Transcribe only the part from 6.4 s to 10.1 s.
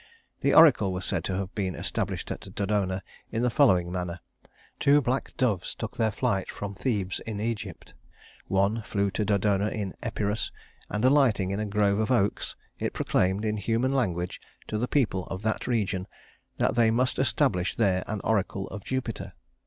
from Thebes in Egypt. One flew to Dodona in